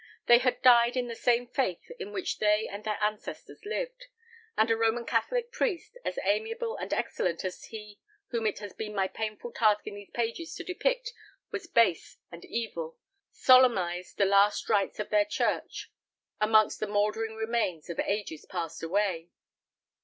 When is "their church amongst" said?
15.11-16.79